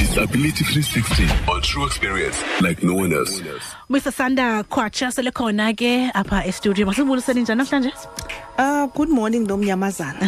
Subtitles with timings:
[0.00, 3.42] Disability 360 on true experience like no one else.
[3.90, 7.92] Mr Sanda Kwacha selekhona ke apha e-studio masibuliseni njani namhlanje
[8.58, 10.20] Ah good morning nomnyamazana.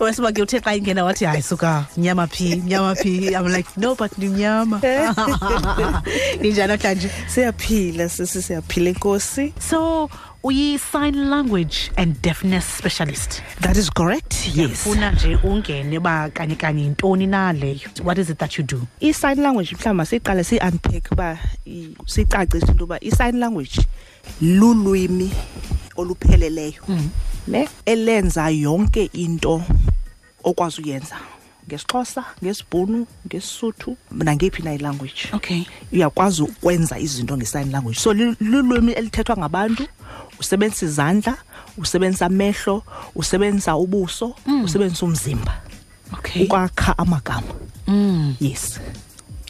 [0.00, 3.94] wesiba ke uthe xa ingena wathi hayi suka nyama phi nyama phi i'm like no
[3.94, 4.80] but ndimnyama.
[6.40, 9.52] ninjani namhlanje Siyaphila sisi siyaphila inkosi.
[9.58, 10.10] so
[10.42, 14.48] uyi-sign language and deafness specialist That is correct.
[14.54, 14.82] Yes.
[14.84, 18.86] funa nje ungene ba kanye kanye yintoni na leyo what is it that you do
[19.00, 21.38] I sign language mhlawumbe siqale si unpack ba
[22.06, 23.80] sicacise into ba i sign language
[24.40, 25.30] lulwimi
[25.96, 26.82] olupheleleyo.
[26.88, 27.08] Mm.
[27.48, 29.62] Ne elenza yonke into
[30.44, 31.16] okwazi uyenza
[31.72, 35.64] ngesixhosa ngesibhunu ngesisuthu nangephi na language okay.
[35.92, 37.98] Uyakwazi ukwenza izinto nge-sign language.
[37.98, 39.86] So lulwimi elithethwa ngabantu
[40.40, 41.36] usebenzisa izandla
[41.78, 42.82] usebenzisa amehlo
[43.14, 45.60] usebenzisa ubuso usebenzisa umzimba.
[46.12, 46.44] Okay.
[46.44, 47.54] Ukwakha amagama.
[47.86, 48.36] Mm.
[48.40, 48.80] yes.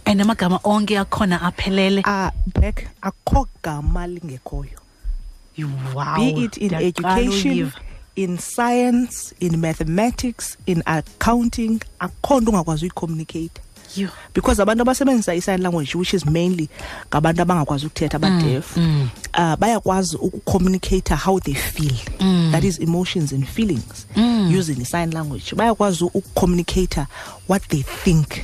[0.07, 2.03] And amagama onke akhona aphelele?
[2.07, 4.79] Uh, black akho gama lingekhoyo.
[5.95, 6.17] Wow.
[6.17, 7.73] Be it in education.
[8.15, 13.61] In science in mathematics in accounting akho nto ungakwazi uyicommunicate
[13.97, 14.09] You.
[14.35, 16.69] because abantu abasebenzisa i-sign language which is mainly
[17.11, 19.09] ngabantu abangakwazi ukuthetha mm, abadef mm.
[19.39, 21.95] uh, bayakwazi ukucommunicate how they feel.
[22.21, 22.53] Mm.
[22.53, 24.51] That is emotions and feelings mm.
[24.59, 25.55] using i-sign language.
[25.57, 27.07] Bayakwazi ukucommunicate
[27.49, 28.43] what they think.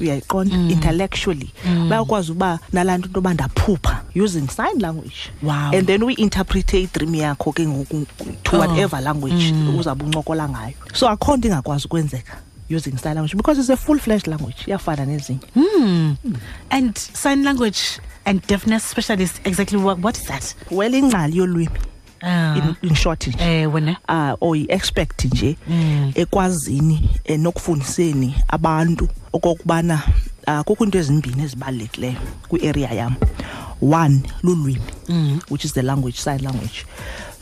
[0.00, 1.52] Uyayiqonda intellectually.
[1.88, 5.30] Bayakwazi uba nalaa nto into yoba ndaphupha using sign language.
[5.42, 5.70] Wow.
[5.74, 8.06] and then uyi-interprete idream yakho ke ngoku
[8.42, 8.60] to Oh.
[8.60, 10.74] whatever language uzawube uncokola ngayo.
[10.94, 12.36] So akho nto ingakwazi ukwenzeka
[12.68, 14.64] using sign language because it's a full fledged language.
[14.66, 16.16] Iyafana nezinye.
[16.70, 20.54] And sign language and deafness specialist exactly what, what is that?
[20.70, 21.68] Well ingcali yolwimi.
[22.22, 23.40] Uh, in, in short nje.
[23.40, 23.96] Eh wena?
[24.08, 25.56] Uh, or yi-expert nje.
[25.68, 26.12] Mm.
[26.14, 30.02] ekwazini eh, nokufundiseni abantu okokubana
[30.46, 32.16] uh, kukho into ezimbini ezibalulekileyo
[32.48, 33.14] kwi-area yam.
[33.80, 35.40] One lulwimi Mm.
[35.50, 36.84] which is the language sign language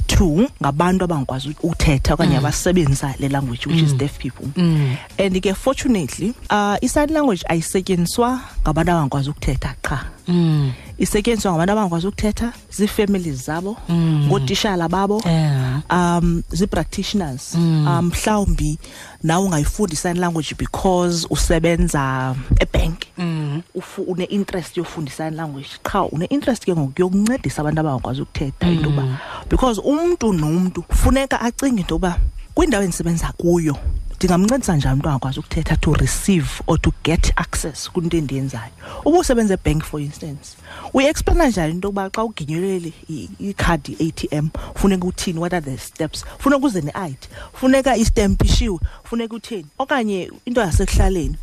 [0.07, 4.97] two ngabantu abangakwazi uthetha okanye abasebenzisa le language which is deaf people Mm.
[5.19, 10.73] and ke fortunately uh, i-sign language ayisetyenziswa ngabantu abangakwazi ukuthetha qha Mm.
[10.99, 15.81] Isetyenziswa ngabantu abangakwazi ukuthetha zii-families zabo ngootishala babo Yeah.
[15.91, 17.55] um zii-practitioners.
[17.55, 18.79] Um mhlawumbi
[19.23, 23.63] nawe ungayifundi sign language because usebenza ebank Mm.
[23.75, 25.69] ufu- une-interest yofunda i-sign language.
[25.83, 29.19] Qha une-interest ke ngoku yokuncedisa abantu abangakwazi ukuthetha into yoba
[29.51, 32.19] because umntu nomntu funeka acinge into yoba
[32.55, 33.77] kwindawo endisebenza kuyo
[34.29, 38.71] ndingamncedisa njani umntu angakwazi ukuthetha to receive or to get access kwinto endiyenzayo?
[39.05, 40.57] Uba usebenza ebank for instance
[40.95, 45.39] uyi-explaina njani into yokuba xa uginyelele i- ikhadi i-atm funeka uthini?
[45.39, 46.25] What are the steps?
[46.39, 47.17] Funeka uze ne-id
[47.53, 51.37] funeka istemp ishiwe funeka utheni okanye into yasekuhlaleni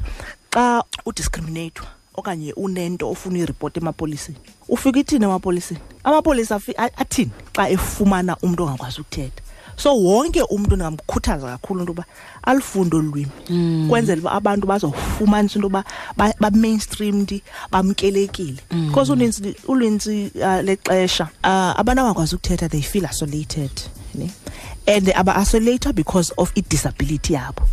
[0.52, 4.38] xa udiscriminatwa okanye unento ofuna uyiripoti emapoliseni
[4.70, 5.80] ufika ithini emapoliseni?
[6.03, 9.41] Amapolisa afi- a- athini xa efumana umntu ongakwazi ukuthetha?
[9.81, 12.06] So wonke umntu ndingamkhuthaza kakhulu into yoba
[12.44, 13.88] alufunde olu lwimi.
[13.90, 15.84] Kwenzela uba abantu bazawufumanisa into yoba
[16.18, 18.59] ba- ba-mainstreamed bamkelekile.
[18.88, 23.72] Because unintsi unintsi uh, lexesha uh, abantu abangakwazi ukuthetha they feel isolated
[24.16, 24.30] ne?
[24.88, 27.64] and aba-isolator because of i-disability yabo.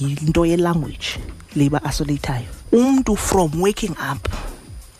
[0.00, 1.18] Yinto yelanguage
[1.56, 4.28] le ba-isolatayo umntu from waking up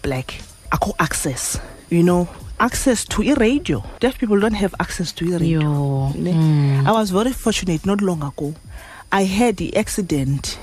[0.02, 0.32] black
[0.70, 1.58] akho access
[1.90, 2.26] you know?
[2.60, 3.82] Access to i-radio.
[4.00, 5.60] Deaf people don't have access to i-radio.
[5.60, 6.12] Yo.
[6.14, 6.86] Mm.
[6.86, 8.54] i was very fortunate not long ago.
[9.12, 10.58] I had the accident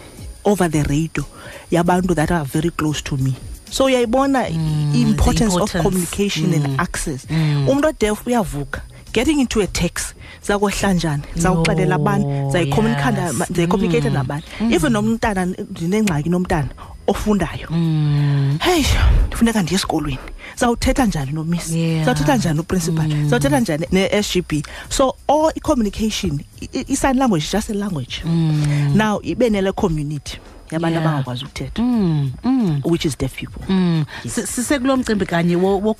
[0.45, 1.23] over the radio.
[1.71, 3.35] Yabantu that are very close to me.
[3.69, 5.83] So uyayibona i-importance mm, the of importance.
[5.83, 6.79] communication and mm.
[6.79, 7.25] access.
[7.25, 8.81] Umntu odef uyavuka.
[9.13, 16.69] Getting into a text zakohla njani zawuxelela abantu zayicommunicate nabani even nomntana ndinengxaki nomntana
[17.11, 18.57] ofundayo mm.
[18.61, 18.83] hey
[19.29, 20.17] kufuneka ndiye esikolweni
[20.55, 22.05] zawuthetha njani no miss yeah.
[22.05, 23.29] zawuthetha njani no principal mm.
[23.29, 24.51] zawuthetha njani ne SGB
[24.89, 26.39] so all i communication
[26.87, 28.91] i sign language just a language mm.
[28.95, 30.37] now ibe nele community
[30.71, 31.05] yabantu Yeah.
[31.09, 32.31] abangakwazi ukuthetha Mm.
[32.43, 32.81] Mm.
[32.85, 34.05] which is deaf people Mm.
[34.29, 35.95] Si- sisekulo mcimbi kanye wo wo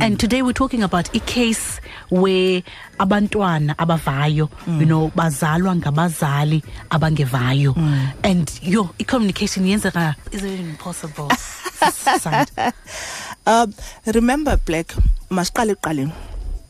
[0.00, 2.62] and today we're talking about a case where
[2.98, 4.48] abantwana abavayo
[4.80, 7.74] you know bazalwa ngabazali abangevayo
[8.22, 11.28] and yo i-communication yenzeka is it impossible
[12.20, 12.48] Sand.
[13.46, 13.72] um
[14.06, 14.94] remember black
[15.30, 16.12] masiqale ekuqaleni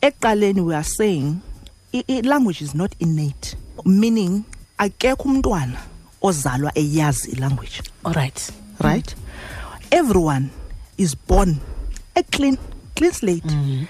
[0.01, 1.37] ekuqaleni we are saying
[1.93, 3.55] i- i- language is not innate
[3.85, 4.43] meaning
[4.77, 5.77] akekho umntwana
[6.23, 8.51] ozalwa eyazi ilanguage all right.
[8.79, 9.15] Right?
[9.91, 10.49] Everyone
[10.97, 11.59] is born
[12.15, 12.57] a clean
[12.95, 13.43] clean slate.
[13.43, 13.85] Mm-hmm.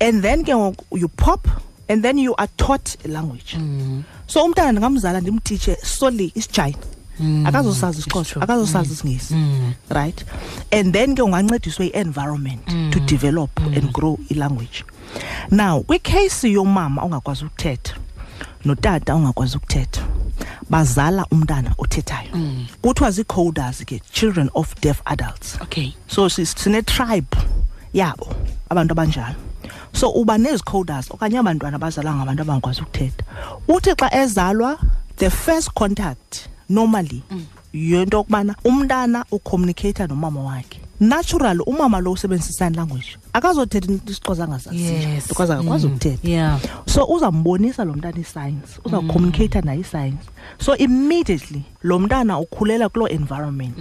[0.00, 1.48] And then ke ngoku you pop
[1.88, 3.54] and then you are taught a language.
[3.54, 4.00] Mm-hmm.
[4.26, 6.78] So umntana ndingamzala ndimtitshe solely isichina
[7.20, 7.46] mm-hmm.
[7.46, 8.42] akazosazi it's isixhosa true.
[8.42, 9.34] akazosazi isingisi.
[9.90, 10.24] Right?
[10.72, 14.84] And then ke ungancediswe i-environment to develop and grow i-language
[15.50, 17.94] now kwicase yomama ongakwazi ukuthetha
[18.64, 20.02] notata ongakwazi ukuthetha
[20.70, 22.30] bazala umntana othethayo.
[22.82, 25.58] Kuthiwa zii-coders ke children of deaf adults.
[25.62, 25.94] Okay.
[26.08, 27.36] So si- sine-tribe
[27.94, 28.34] yabo
[28.70, 29.34] abantu abanjalo.
[29.92, 33.24] So uba nezi-coders okanye abantwana abazalwa ngabantu abangakwazi ukuthetha
[33.68, 34.78] uthi xa ezalwa
[35.16, 37.22] the first contact normally
[37.72, 40.80] yinto yokubana umntana ucommunicata nomama wakhe.
[41.08, 45.28] Natural umama lo usebenzisa i-sign language akazothetha isixhosa angazaziyo yes.
[45.28, 45.92] Because akakwazi Mm.
[45.92, 46.28] ukuthetha.
[46.28, 46.60] Yeah.
[46.86, 48.78] So uzambonisa lo mntana i-science.
[48.84, 50.24] Uzawucommunicata naye i-science.
[50.58, 53.74] So immediately lo mntana ukhulela kuloo environment.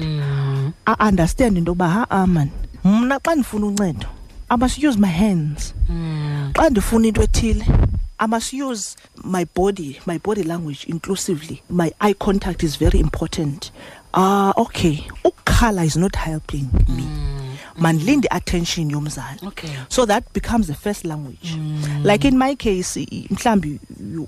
[0.86, 2.50] A-understand into yoba ha aman
[2.84, 4.08] man mna xa ndifuna uncedo
[4.50, 5.74] i must use my hands.
[6.54, 7.66] Xa ndifuna into ethile
[8.20, 11.62] i must use my body my body language inclusively.
[11.70, 13.72] My eye contact is very important
[14.14, 17.04] ah okay ukukhala is not helping me
[17.78, 19.70] mandilinde attention yomzali Okay.
[19.90, 21.58] so that becomes the first language
[22.04, 23.80] like in my case i- i- mhlawumbi
[24.14, 24.28] you,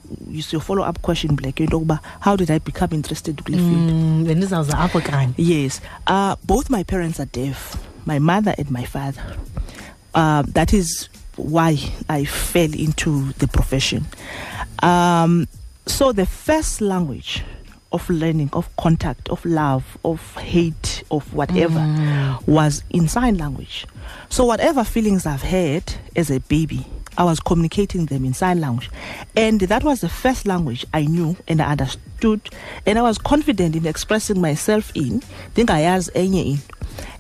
[0.52, 4.24] your follow up question black into yokuba how did i become interested kule field Mm,
[4.28, 5.82] bendizawuza apho kanye Yes.
[6.08, 9.24] Uh, both my parents are deaf, my mother and my father.
[10.14, 11.78] Uh, that is why
[12.10, 14.06] I fell into the profession.
[14.82, 15.48] Um,
[15.86, 17.44] so, the first language
[17.96, 23.88] of learning, of contact, of love, of hate, of whatever was in sign language.
[24.30, 26.86] So, whatever feelings I've had as a baby,
[27.18, 28.92] I was communicating them in sign language.
[29.38, 32.42] And that was the first language I knew and I understood.
[32.86, 35.22] And I was confident in expressing myself in.
[35.56, 36.60] Ndingayazi any in.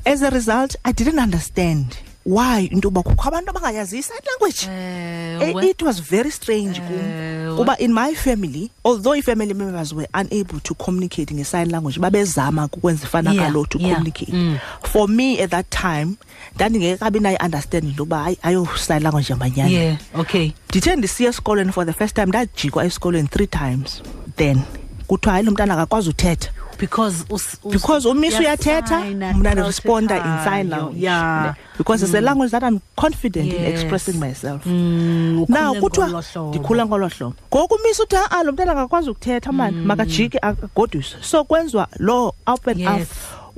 [0.06, 4.68] As a result, I didn't understand why into yoba kukho abantu abangayazi i-sign language.
[4.69, 6.95] Eh, it was very strange kum.
[6.98, 7.56] Ewe.
[7.56, 13.07] kuba in my family although i-family members were unable to communicate nge-sign language babezama ukwenza
[13.07, 14.60] ifanakalo Yeah, to yeah, communicate mm.
[14.83, 16.16] for me at that time
[16.56, 21.86] ndandingekabi nayo understanding into yoba hayi ayo-sign language yamanyani yeah okay ndithe ndisiya esikolweni for
[21.86, 24.01] the first time ndajikwa esikolweni three times
[24.36, 24.62] then
[25.07, 26.50] kuthiwa hayi lo mntana akakwazi uthetha.
[26.80, 31.54] Because us, us, because umisi uyathetha mna ndiresponda in sign language yeah.
[31.78, 34.66] Because it's a language that i'm confident in expressing myself.
[34.66, 37.36] Mm, now kuthiwa ndikhula ngolo hlobo.
[37.56, 42.68] Ngoku umisa uthi a lo mntana akakwazi ukuthetha mani makajike agoduswe so kwenziwa lo up.
[42.68, 43.01] And Yes.
[43.01, 43.08] up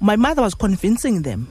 [0.01, 1.47] my mother was convincing them.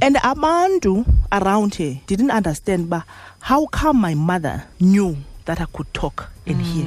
[0.00, 3.04] And abantu around her didn't understand ba
[3.40, 6.86] how come my mother knew that i could talk and hear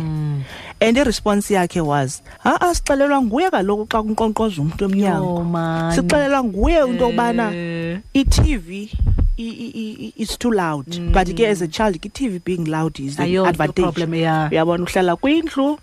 [0.82, 5.96] and iresponse yakhe was ha-a sixelelwa nguye kaloku xa kunkqonkqoza umntu Yho, emnyango man.
[5.96, 8.00] sixelelwa nguye into yokubana Eh.
[8.14, 8.90] i-tv
[9.38, 9.74] i- i-
[10.06, 13.26] i- it's too loud but ke as a child ke i-tv being loud is an
[13.26, 14.52] Ayonto advantage problem, yeah.
[14.52, 15.78] uyabona uhlala kwindlu eh,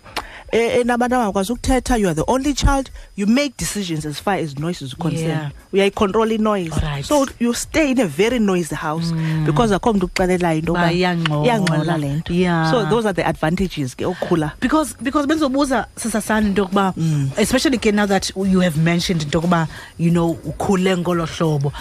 [0.53, 4.35] Eh, eh, enabantu abangakwazi ukuthetha you are the only child you make decisions as far
[4.37, 5.51] as noise is concerned Yeah.
[5.73, 7.05] uyayicontrol i-noise Alright.
[7.05, 9.45] so you stay in a very noisy house mm.
[9.45, 11.97] because akho mntu ukuxelelayo into Ba, yoba iyangxola.
[11.97, 12.71] le nto Yeah.
[12.71, 17.29] so those are the advantages ke okukhula because because bendizobuza sisasana into yokuba mm.
[17.37, 19.67] especially ke now that you have mentioned into yokuba
[19.97, 21.73] you know ukhule ngolo hlobo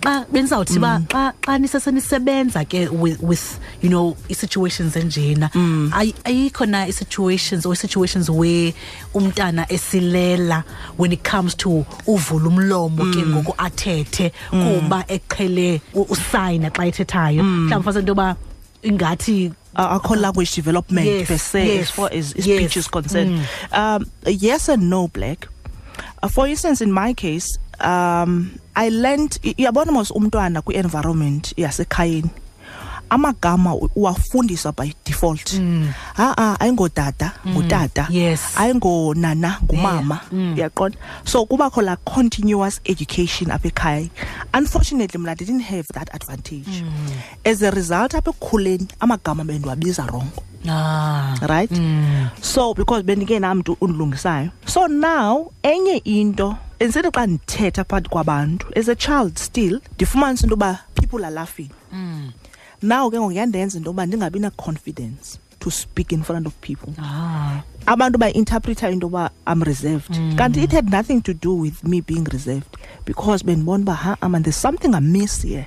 [0.00, 5.50] xa bendizawuthi ba xa xa nisesenisebenza ke with, with you know i-situations enjena.
[5.92, 8.72] Ay- ayikho na i-situations or situations where
[9.14, 10.64] umntana esilela
[10.96, 17.42] when it comes to uvula umlomo ke ngoku athethe kuba eqhele usayina xa ethethayo.
[17.42, 18.36] Mhlawumbi fase into yoba
[18.82, 22.58] ingathi uh, akho language development Yes, per se yes, as far as, as yes.
[22.58, 23.46] speech is concerned.
[23.72, 25.46] Um, yes and no, Black.
[26.22, 32.30] Uh, for instance, in my case, um, I learned i- uyabona mos umntwana kwi-environment yasekhayeni
[33.10, 35.60] amagama u- uwafundiswa by default.
[36.14, 38.40] Ha-a ayingodada ngutata Yes.
[38.56, 40.20] ayingonana ngumama
[40.54, 40.98] uyaqonda?
[41.24, 44.08] So kubakho la continuous education apha ekhaya.
[44.54, 46.84] Unfortunately mna I didn't have that advantage.
[47.44, 51.34] As a result apha ekukhuleni amagama bendiwabiza rongo ah.
[51.48, 51.70] Right?
[52.42, 54.50] So because bendingenamntu undilungisayo.
[54.66, 58.66] So now enye into instead xa ndithetha phakathi kwabantu.
[58.76, 61.70] As a child still ndifumanisa into yoba people are laughing.
[62.82, 66.94] Now ke ngoku yandenza into yoba ndingabi na-confidence to speak in front of people.
[66.98, 67.62] Ah.
[67.86, 70.10] Abantu bayi-interpreta into yoba i'm reserved.
[70.36, 72.76] Kanti it had nothing to do with me being reserved.
[73.04, 75.66] Because bendibona uba ha man there's something amiss here.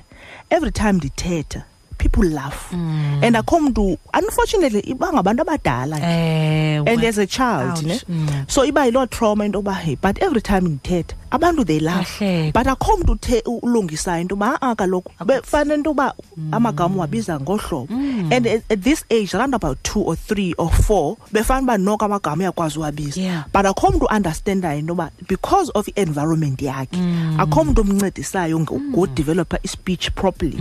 [0.50, 1.64] Every time ndithetha
[1.98, 2.72] people laugh.
[2.72, 8.00] And akho mntu unfortunately iba ngabantu abadala ewe and as a child ne?
[8.08, 8.44] Mm.
[8.48, 12.18] so iba yiloo trauma into yoba hey but every time ndithetha abantu they laugh.
[12.52, 16.14] But akho mntu uthe ulungisayo into yoba a ah, kaloku befane into yoba
[16.52, 17.88] amagama wabiza ngohlobo.
[18.32, 22.04] And at, at this age around about two or three or four befane uba noko
[22.04, 23.20] amagama uyakwazi uwabiza.
[23.20, 23.44] Yeah.
[23.52, 26.98] but akho mntu understandayo into yoba because of i-environment yakhe
[27.38, 30.56] akho mntu omncedisayo ngodevelopha i-speech properly.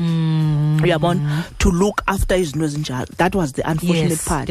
[0.84, 1.44] Uyabona?
[1.60, 3.08] To look after izinto ezinjalo.
[3.18, 4.50] That was the unfortunate Yes, part.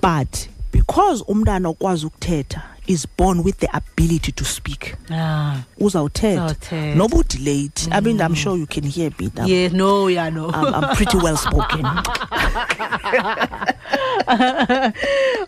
[0.00, 4.94] But because umntana ukwazi ukuthetha is born with the ability to speak.
[5.10, 5.62] Ah.
[5.80, 6.94] uzawuthetha.
[6.96, 8.36] Noba udelayed i mean i'm mm.
[8.36, 10.50] sure you can hear me I'm, Yeah, no, yeah, no.
[10.50, 11.84] I'm, I'm pretty well spoken.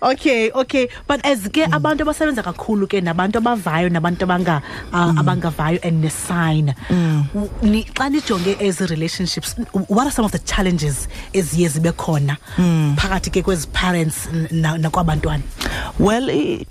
[0.02, 0.88] Okay okay.
[1.06, 1.72] But as ke mm.
[1.72, 4.62] abantu abasebenza kakhulu ke nabantu abavayo nabantu abanga
[4.92, 5.18] uh, mm.
[5.20, 6.74] abangavayo and nesign
[7.96, 9.54] xa nijonge as relationships
[9.88, 12.36] what are some of the challenges eziye zibe khona
[12.96, 15.42] phakathi ke kwezi parents nakwabantwana
[15.98, 16.64] well i-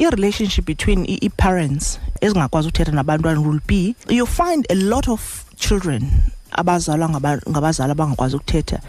[0.55, 6.09] i-relationship between i-parents ezingakwazi ukuthetha nabantwana will be you find a lot of children
[6.51, 8.79] abazalwa ngaba- ngabazali abangakwazi ukuthetha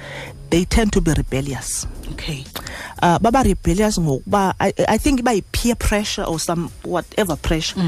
[0.50, 1.86] they tend to be rebellious.
[2.12, 2.44] Okay.
[3.02, 7.82] Uh, baba rebellious ngokuba I, I think iba yi-peer pressure or some whatever pressure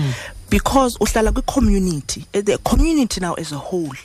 [0.50, 3.97] because uhlala kwi-community Eh, the community now as a whole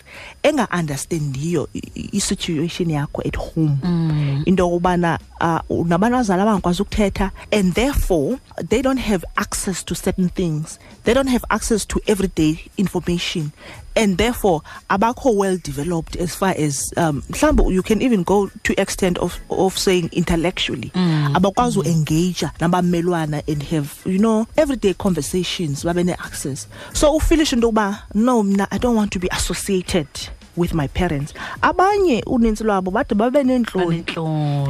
[0.43, 1.67] enga-understandiyo
[2.13, 3.77] i-situation yakho at home.
[4.45, 10.29] Into yokubana uh, unabantu abazali abangakwazi ukuthetha and therefore they don't have access to certain
[10.29, 10.79] things.
[11.03, 13.51] They don't have access to everyday information
[13.95, 18.79] and therefore abakho well developed as far as um mhlawumbe you can even go to
[18.81, 20.91] extent of of saying intellectually.
[21.35, 26.67] Abakwazi uengage nabamelwana and have you know everyday conversations babe ne-access.
[26.93, 30.07] So ufilish into yokuba no mna i don't want to be associated
[30.55, 31.33] with my parents.
[31.61, 34.03] Abanye unintsi lwabo bade babe neentloni.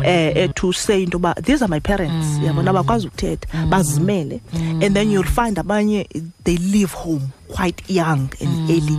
[0.06, 2.28] Eh, eh to say into yoba these are my parents.
[2.40, 4.42] Yabona abakwazi ukuthetha bazimele.
[4.54, 6.08] And then you'll find abanye
[6.44, 8.98] they leave home quite young and early.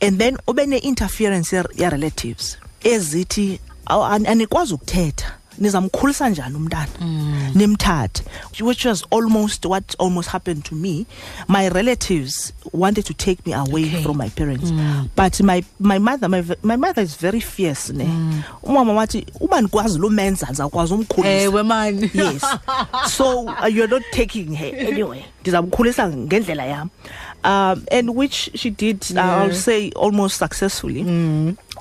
[0.00, 6.88] And then ube ne-interference ya-relatives ezithi "Aw, ani- anikwazi ukuthetha nizamkhulisa njani umntana?
[7.54, 8.22] Nimthathe.
[8.60, 11.06] Which was almost what almost happened to me.
[11.48, 14.02] My relatives wanted to take me away Okay.
[14.02, 14.70] from my parents.
[15.16, 18.04] But my my mother my, my mother is very fierce ne?
[18.62, 22.10] Umama wathi uba ndikwazi lo menza ndizawukwazi umkhulisa mani.
[22.14, 22.42] Yes.
[23.08, 25.24] So uh, you're not taking her anyway.
[25.42, 26.90] Ndizamkhulisa ngendlela yam.
[27.44, 31.02] Um and which she did uh, i'll say almost successfully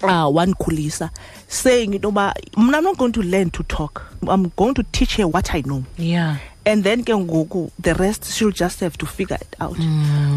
[0.04, 1.10] uh, wandikhulisa
[1.48, 4.04] saying into yoba mna i'm not going to learn to talk.
[4.28, 5.84] I'm going to teach her what i know.
[5.98, 6.38] Yeah.
[6.66, 9.80] And then ke ngoku the rest she'll just have to figure it out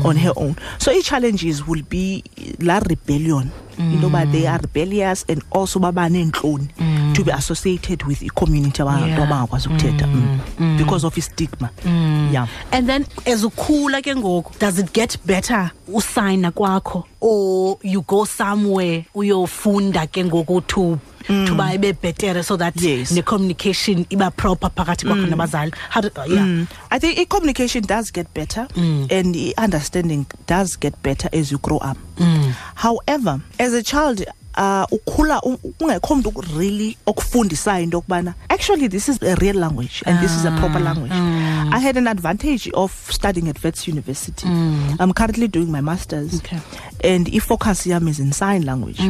[0.04, 0.56] on her own.
[0.78, 2.24] So i-challenges will be
[2.60, 3.50] la rebellion.
[3.78, 6.68] Into yoba they are rebellious and also baba neentloni
[7.14, 9.22] to be associated with abantu Yeah.
[9.22, 10.06] abangakwazi ukuthetha.
[10.06, 10.38] Mm.
[10.58, 10.66] Mm.
[10.66, 10.76] mm.
[10.78, 12.32] because of i-stigma mm.
[12.32, 12.46] yeah.
[12.72, 17.04] And then as ukhula ke ngoku does it get better usayina kwakho?
[17.20, 23.08] Or you go somewhere uyofunda ke ngoku to to ba ibe better so that Yes.
[23.10, 25.72] the communication iba proper phakathi kwakho nabazali?
[25.88, 26.44] How do, uh, yeah.
[26.44, 26.66] Mm.
[26.90, 31.96] I think i-communication does get better and i-understanding does get better as you grow up.
[32.74, 34.24] However, as a child,
[34.56, 40.02] uh, ukhula u- ungekho mntu really okufundisayo into yokubana actually this is a real language
[40.06, 41.12] and this is a proper mm, language.
[41.12, 41.74] Mm.
[41.74, 44.46] I had an advantage of studying at Wits University.
[44.46, 44.96] Mm.
[45.00, 46.58] I'm currently doing my master's Okay.
[47.02, 49.00] and i-focus yam is in sign language.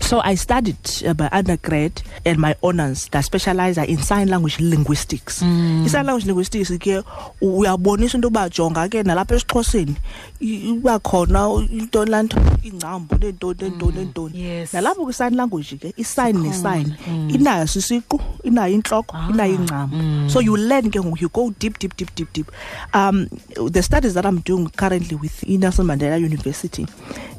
[0.00, 0.76] So I studied
[1.06, 5.42] uh, by undergrad and my honors that specialize in sign language linguistics.
[5.42, 7.02] I-sign language linguistics ke
[7.40, 13.92] uyabonisa into yoba jonga ke nalapha esixhoseni i- iba khona into lanto ingcambu neentoni neentoni
[13.92, 14.72] mm, neentoni Yes.
[14.74, 17.30] nalapho kwi-sign language ke i-sign ne-sign mm.
[17.30, 19.96] inayo sisiqu inayo intloko ah, inayo ingcambu.
[19.96, 20.28] Mm.
[20.30, 22.50] so you learn ke ngoku you go deep deep deep deep deep.
[22.94, 23.28] Um
[23.70, 26.86] the studies that i'm doing currently with i-nelson mandela university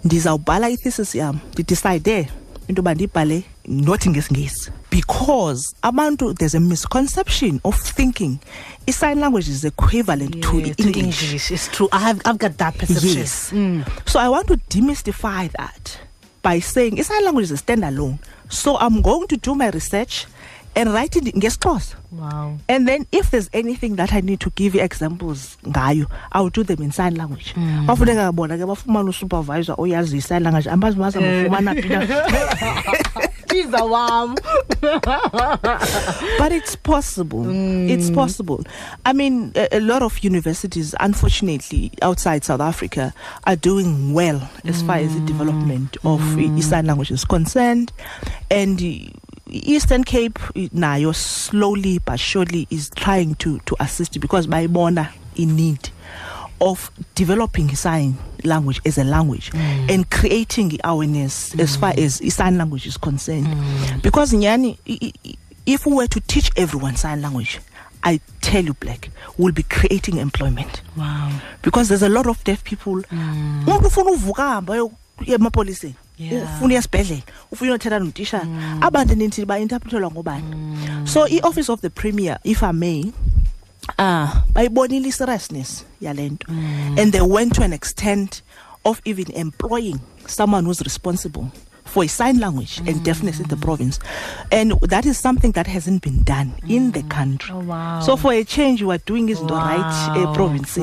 [0.06, 2.28] ndizawubhala i-thesis yam ndidicide
[2.68, 8.40] into yoba ndiyibhale not ngesingesi because abantu there's a misconception of thinking
[8.88, 12.78] i-sign language is equivalent to Yeah, the english it's true i have i've got that
[12.78, 13.52] perception Yes.
[13.52, 13.86] Mm.
[14.10, 15.98] So I want to demystify that
[16.42, 18.20] by saying a sign language is a standalone.
[18.50, 20.26] So I'm going to do my research
[20.76, 21.96] and write it in ngesixhosa.
[22.12, 26.50] wow And then if there's anything that I need to give you examples ngayo, I'll
[26.50, 27.54] do them in sign language.
[27.56, 27.86] Mm.
[27.88, 30.66] Bafuneka bona ke bafumana usupervisor oyazi sign language.
[30.66, 31.46] Ambazi maza eh.
[31.46, 33.20] bafumana phi na.
[33.54, 34.36] Jiza wam
[36.38, 37.46] but it's possible.
[37.90, 38.64] It's possible.
[39.06, 43.14] I mean, a, a lot of universities, unfortunately, outside South Africa,
[43.46, 46.62] are doing well as far as the development of mm.
[46.64, 47.92] sign language is concerned,
[48.50, 48.82] and.
[49.56, 55.56] Eastern Cape uh, nayo slowly but surely is trying to to assist because bayibona in
[55.56, 55.90] need
[56.62, 59.90] of developing sign language as a language mm.
[59.94, 61.80] and creating awareness as mm.
[61.80, 63.48] far as sign language is concerned.
[63.48, 64.02] Mm.
[64.02, 64.78] Because nyani
[65.66, 67.60] if we were to teach everyone sign language
[68.04, 70.82] i tell you black we'll be creating employment.
[70.98, 71.40] Wow.
[71.62, 73.02] Because there's a lot of deaf people.
[73.66, 74.92] Umuntu ufuna uvuka hamba ayo-
[75.26, 75.96] emapoliseni.
[76.18, 76.44] Yeah.
[76.44, 78.48] ufuna esibhedlela ufuna uyothetha notishara
[78.82, 81.08] abantu nithi ba-interprethelwa ngobani?
[81.08, 83.12] So i-office of the premier if i may
[84.00, 86.48] uh bayibonile i-seriousness yale nto.
[87.00, 88.42] And they went to an extent
[88.86, 91.52] of even employing someone who's responsible
[91.86, 94.00] for a sign language and deafness in the province.
[94.52, 97.54] And that is something that hasn't been done in the country.
[97.54, 98.00] Oh, wow.
[98.00, 100.34] so for a change you are doing is the right uh, Wow.
[100.34, 100.76] province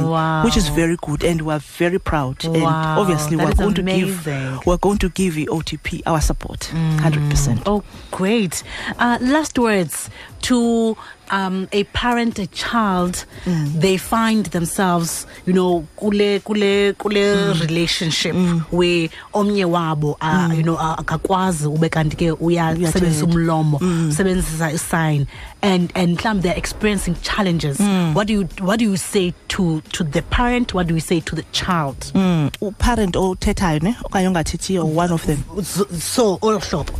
[0.45, 2.45] which is very good and we are very proud.
[2.45, 4.27] And obviously that we're going to give
[4.67, 8.63] we're going to give the OTP our support 100% Oh, great.
[8.99, 10.11] Uh, last words
[10.43, 10.97] to
[11.31, 18.35] um, a parent, a child, they find themselves, you know, kule kule kule relationship
[18.71, 23.79] where omnye wabo, uh, you know, akakwazi ube kanti ke uyasebenzisa umlomo,
[24.13, 25.27] sebenzisa sign,
[25.63, 27.79] and and mhlawumbe they're experiencing challenges.
[28.15, 30.75] What do you what do you say to to the parent?
[30.75, 31.97] What do you say to the child?
[32.15, 32.51] mm.
[32.61, 33.93] uparent othethayo ne?
[34.05, 35.39] Okanye ongathethiyo one of them?
[35.65, 36.95] So, olo hlobo.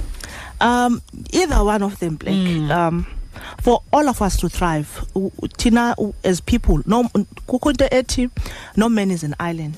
[0.61, 1.01] um
[1.33, 3.07] either one of them like um
[3.63, 4.89] for all of us to thrive.
[5.15, 7.05] U- u- thina u- as people no
[7.47, 8.31] kukho into ethi
[8.77, 9.75] no man is an island.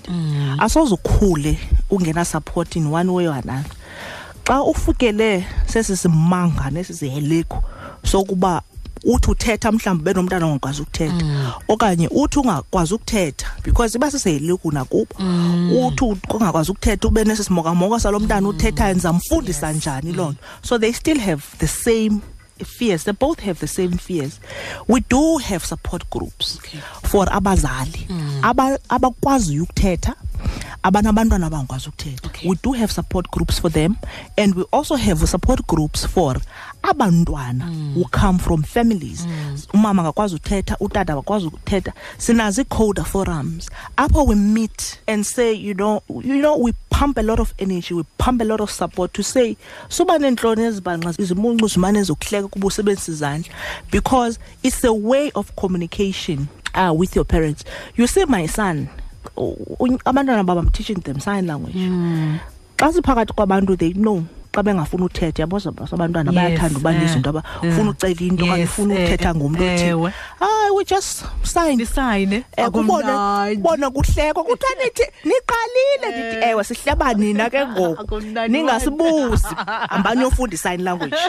[0.58, 1.58] Asoze ukhule
[1.90, 3.64] ungena support in one way or another.
[4.44, 7.62] Xa ufukele sesisimanga nesisiheleko
[8.04, 8.62] sokuba
[9.04, 15.06] uthi uthetha mhlawumbi ube nomntana ongakwazi ukuthetha okanye uthi ungakwazi ukuthetha because iba siseheleku nakubo
[15.86, 20.40] uthi ungakwazi ukuthetha ube nesisimokamoka salo mntana uthethayo ndizamfundisa njani loo nto?
[20.62, 22.20] So they still have the same
[22.64, 24.40] fears they both have the same fears.
[24.88, 26.58] We do have support groups
[27.02, 28.06] for abazali.
[28.08, 28.44] Hmm.
[28.44, 30.14] Aba- abakwaziyo ukuthetha
[30.82, 32.26] abanabantwana abangakwazi ukuthetha.
[32.26, 32.48] Okay.
[32.48, 33.96] we do have support groups for them
[34.36, 36.36] and we also have support groups for
[36.82, 39.26] abantwana who come from families.
[39.74, 41.92] Umama akakwazi uthetha utata akakwazi ukuthetha.
[42.18, 43.70] Sinazo ii-coda forums.
[43.96, 47.94] Apho we meet and say you know you know we pump a lot of energy
[47.94, 49.56] we pump a lot of support to say
[49.88, 53.52] suba neentloni ezibanxa izimuncu zimane zokuhleka kuba usebenzisa izandla.
[53.90, 57.64] Because it's a way of communication uh, with your parents.
[57.96, 58.88] You see my son
[60.04, 61.74] abantwana baba i'm teaching them sign language.
[61.74, 62.38] Hmm.
[62.76, 67.00] Xa siphakathi kwabantu they know xa bengafuni uthetha yabo zaba- abantwana Yes, bayathanda uba eh,
[67.00, 67.74] nezinto aba yeah.
[67.74, 70.12] ufuna ucela into okanye Yes, ufuna eh, uthetha ngomntu othile ewe.
[70.40, 72.44] hayi we just sign Nisayine.
[72.56, 79.46] Eh, kubona bona kuhlekwa kuthiwa nithi niqalile ndithi ewe sihleba nina ke ngoku Akumnandi ningasibuzi
[79.90, 81.16] hambani yofunda i-sign language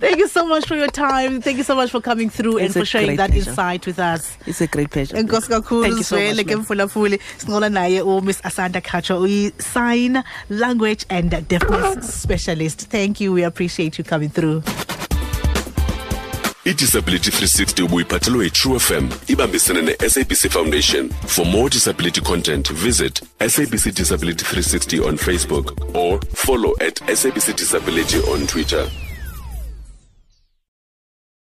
[0.00, 1.40] Thank you so much for your time.
[1.40, 3.50] Thank you so much for coming through and It's a for sharing great that pleasure.
[3.50, 4.36] insight with us.
[4.46, 6.60] it's a great pleasure enkosi kakhulu Thank you so sizwele much, ke ma'am.
[6.60, 12.88] mfulafuli sincola naye umiss asanda khatsho uyi-sign language and deafness specialist.
[12.90, 13.32] Thank you.
[13.32, 14.62] We appreciate you coming through.
[16.64, 21.08] Idisability 360 ubuyiphathelwe yitrue fm ibambisene ne-sabc foundation.
[21.26, 28.18] For more disability content visit sabc disability 360 on facebook or follow at sabc disability
[28.18, 28.86] on twitter